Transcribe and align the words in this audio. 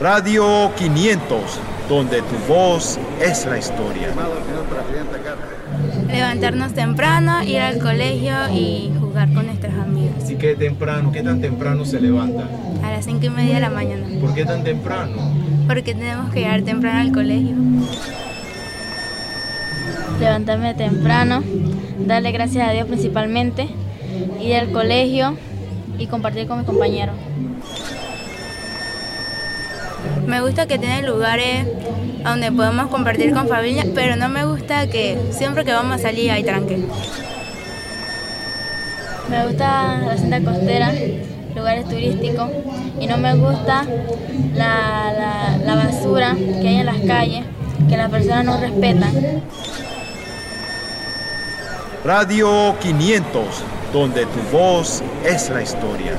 Radio 0.00 0.72
500, 0.78 1.60
donde 1.86 2.22
tu 2.22 2.36
voz 2.48 2.98
es 3.20 3.44
la 3.44 3.58
historia. 3.58 4.08
Levantarnos 6.08 6.72
temprano, 6.72 7.42
ir 7.42 7.58
al 7.58 7.78
colegio 7.78 8.32
y 8.50 8.90
jugar 8.98 9.30
con 9.34 9.44
nuestras 9.44 9.74
amigas. 9.74 10.30
¿Y 10.30 10.36
qué 10.36 10.56
temprano? 10.56 11.12
¿Qué 11.12 11.22
tan 11.22 11.42
temprano 11.42 11.84
se 11.84 12.00
levanta? 12.00 12.48
A 12.82 12.92
las 12.92 13.04
cinco 13.04 13.26
y 13.26 13.28
media 13.28 13.56
de 13.56 13.60
la 13.60 13.68
mañana. 13.68 14.06
¿Por 14.22 14.32
qué 14.32 14.46
tan 14.46 14.64
temprano? 14.64 15.16
Porque 15.66 15.92
tenemos 15.92 16.32
que 16.32 16.40
llegar 16.40 16.62
temprano 16.62 17.00
al 17.00 17.12
colegio. 17.12 17.56
Levantarme 20.18 20.72
temprano, 20.72 21.42
darle 22.06 22.32
gracias 22.32 22.66
a 22.66 22.72
Dios 22.72 22.86
principalmente, 22.86 23.68
ir 24.40 24.56
al 24.56 24.72
colegio 24.72 25.36
y 25.98 26.06
compartir 26.06 26.46
con 26.46 26.56
mis 26.56 26.66
compañeros. 26.66 27.16
Me 30.30 30.40
gusta 30.40 30.68
que 30.68 30.78
tiene 30.78 31.02
lugares 31.02 31.66
donde 32.22 32.52
podemos 32.52 32.86
compartir 32.86 33.34
con 33.34 33.48
familia, 33.48 33.84
pero 33.96 34.14
no 34.14 34.28
me 34.28 34.44
gusta 34.44 34.86
que 34.86 35.18
siempre 35.32 35.64
que 35.64 35.72
vamos 35.72 35.96
a 35.96 35.98
salir 35.98 36.30
hay 36.30 36.44
tranque. 36.44 36.78
Me 39.28 39.46
gusta 39.48 39.98
la 39.98 40.16
cinta 40.16 40.40
costera, 40.40 40.92
lugares 41.56 41.84
turísticos, 41.88 42.48
y 43.00 43.08
no 43.08 43.16
me 43.16 43.34
gusta 43.34 43.84
la, 44.54 45.12
la, 45.18 45.58
la 45.64 45.74
basura 45.74 46.36
que 46.36 46.68
hay 46.68 46.76
en 46.76 46.86
las 46.86 47.00
calles, 47.00 47.44
que 47.88 47.96
las 47.96 48.08
personas 48.08 48.44
no 48.44 48.60
respetan. 48.60 49.42
Radio 52.04 52.76
500, 52.78 53.44
donde 53.92 54.26
tu 54.26 54.56
voz 54.56 55.02
es 55.24 55.50
la 55.50 55.60
historia. 55.60 56.12